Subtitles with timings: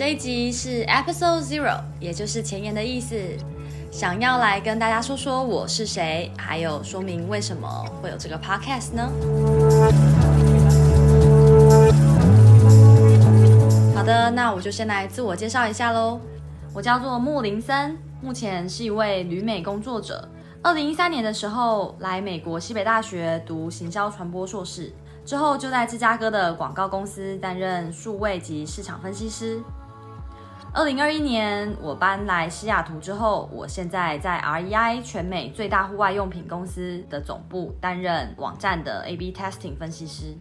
[0.00, 3.14] 这一集是 Episode Zero，也就是前言的意思。
[3.90, 7.68] 想要来跟大家说说我是谁，还有说明为什么
[8.00, 9.10] 会有这个 Podcast 呢？
[13.94, 16.18] 好的，那我就先来自我介绍一下喽。
[16.72, 20.26] 我叫做木林森，目前是一位旅美工作者。
[20.62, 24.90] 二零一三年的时候来美国西北大学读行销传播硕士，
[25.26, 29.60] 之后就在芝加哥的广告公司担任数位及市场分析师。
[30.72, 40.36] 二零二一年我搬来西雅图之后，我现在在 REI 全美最大户外用品公司的总部担任网站的 A/B Testing 分析师。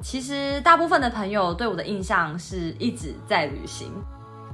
[0.00, 3.92] 其实大部分的朋友对我的印象是一直在旅行。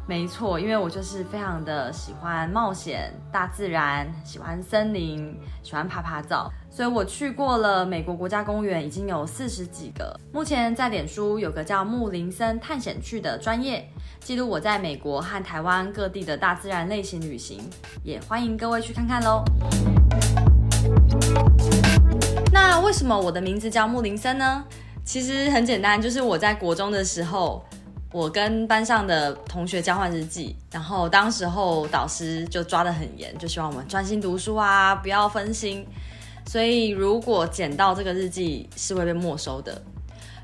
[0.08, 10.18] 没错，因为我就是非常的喜欢冒险、大自然，喜欢森林，喜欢趴趴走，所以我去过了美国国家公园已经有四十几个。
[10.32, 13.86] 目前在脸书有个叫木林森探险去的专业，
[14.18, 17.60] 记录我在美国和台湾各地的大自然类型旅行，
[18.02, 19.44] 也欢迎各位去看看喽。
[22.50, 24.64] 那为什么我的名字叫木林森呢？
[25.04, 27.62] 其实很简单，就是我在国中的时候。
[28.10, 35.86] 我跟班上的同学交换日记，然后当时候导师就抓得很严，就希望我们专心读书啊，不要分心。
[36.46, 39.82] 所以如果捡到这个日记是会被没收的。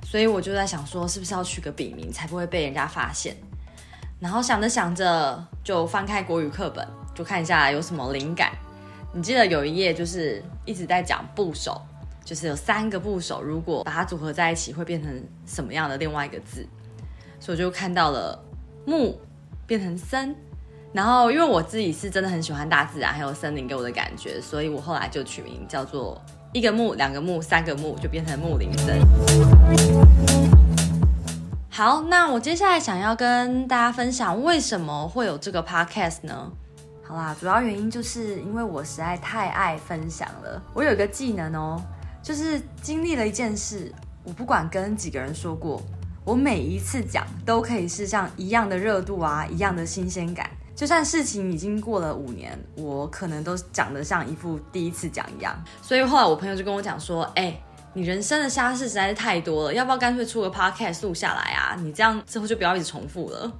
[0.02, 3.34] 所以我就在想说，是不是要取个笔名才不会被人家发现？
[4.20, 8.52] 然后想着想着，就翻开国语课本，就看一下有什么灵感。
[9.12, 11.80] 你记得有一页就是一直在讲部首，
[12.24, 16.64] 就是有三个部首，如果把它组合在一起，会变成什么样的另外一个字？
[17.44, 18.42] 所以我就看到了
[18.86, 19.20] 木
[19.66, 20.34] 变成森，
[20.94, 26.18] 然后因为我自己是真的很喜欢大自然还有森林给我的感觉，所以我后来就取名叫做
[26.54, 28.98] 一个木、两个木、三个木，就变成木林森。
[31.68, 36.50] 好，那我接下来想要跟大家分享为什么会有这个 podcast 呢？
[37.02, 40.62] 好啦，主要原因就是因为我实在太爱分享了。
[40.72, 41.78] 我有一个技能哦，
[42.22, 43.92] 就是经历了一件事，
[44.22, 45.82] 我不管跟几个人说过。
[46.24, 50.50] 我每一次讲都可以是像一样的热度啊，一样的新鲜感。
[50.74, 55.54] 就算事情已经过了五年，我可能都讲得像一副第一次讲一样。
[55.82, 57.54] 所以后来我朋友就跟我讲说：“哎、
[57.92, 61.76] 你人生的瞎事实在是太多了，要不要干脆出个 podcast 录下来啊？
[61.78, 63.52] 你这样之后就不要一直重复了。”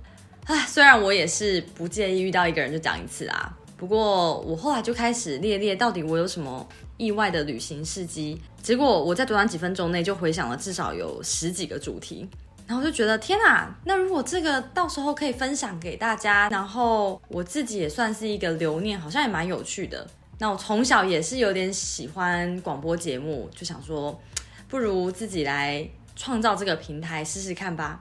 [0.47, 8.41] 唉，虽然我也是不介意遇到一个人就讲一次啊，不过我后来就开始列列到底我有什么意外的旅行事迹。
[8.63, 12.29] 结果我在短短几分钟内就回想了至少有十几个主题。
[12.67, 20.07] 然后我就觉得天哪，那如果这个到时候可以分享给大家，然后我自己也算是一个留念，好像也蛮有趣的。
[20.39, 24.19] 那我从小也是有点喜欢广播节目，就想说，
[24.67, 25.87] 不如自己来
[26.17, 28.01] 创造这个平台试试看吧。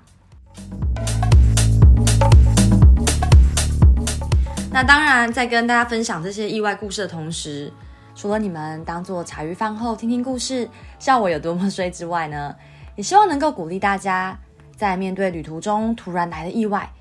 [4.71, 7.71] 那当然，在跟大家分享这些意外故事的同时，
[8.15, 10.69] 除了你们当做茶余饭后听听故事，
[10.99, 12.55] 笑我有多么衰之外呢，
[12.95, 14.39] 也希望能够鼓励大家。
[14.83, 16.91] 在面对旅途中突然来的意外，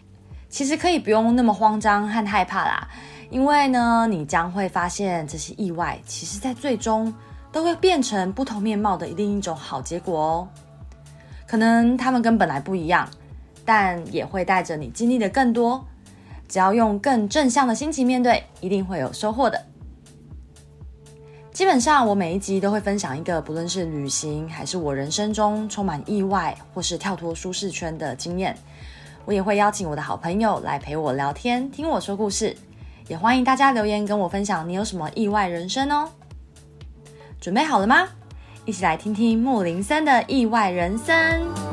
[0.48, 2.87] 其实可以不用那么慌张和害怕啦，
[3.28, 7.12] 因为呢，你将会发现这些意外，其实在最终
[7.50, 10.48] 都会变成不同面貌的另一种好结果哦。
[11.44, 13.09] 可能他们跟本来不一样，
[13.65, 15.84] 但也会带着你经历的更多。
[16.49, 19.60] 只要用更正向的心情面对，一定会有收获的。
[21.53, 28.57] 基本上，我每一集都会分享一个，不论是旅行还是我人生中充满意外或是跳脱舒适圈的经验。
[29.27, 32.57] 我也会邀请我的好朋友来陪我聊天，听我说故事。
[33.07, 36.09] 也欢迎大家留言跟我分享你有什么意外人生哦。
[37.39, 38.09] 准备好了吗？
[38.65, 41.72] 一起来听听木林森的意外人生。